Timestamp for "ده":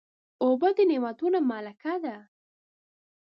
2.03-2.17